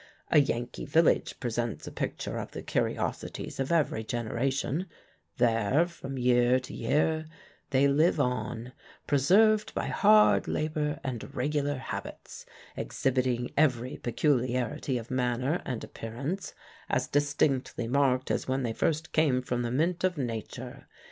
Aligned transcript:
A 0.31 0.39
Yankee 0.39 0.87
village 0.87 1.39
presents 1.39 1.85
a 1.85 1.91
picture 1.91 2.39
of 2.39 2.53
the 2.53 2.63
curiosities 2.63 3.59
of 3.59 3.71
every 3.71 4.03
generation: 4.03 4.87
there, 5.37 5.85
from 5.85 6.17
year 6.17 6.59
to 6.59 6.73
year, 6.73 7.25
they 7.69 7.87
live 7.87 8.19
on, 8.19 8.73
preserved 9.05 9.75
by 9.75 9.89
hard 9.89 10.47
labor 10.47 10.99
and 11.03 11.35
regular 11.35 11.77
habits, 11.77 12.47
exhibiting 12.75 13.51
every 13.55 13.97
peculiarity 13.97 14.97
of 14.97 15.11
manner 15.11 15.61
and 15.65 15.83
appearance, 15.83 16.55
as 16.89 17.07
distinctly 17.07 17.87
marked 17.87 18.31
as 18.31 18.47
when 18.47 18.63
they 18.63 18.73
first 18.73 19.11
came 19.11 19.39
from 19.43 19.61
the 19.61 19.69
mint 19.69 20.03
of 20.03 20.17
nature. 20.17 20.87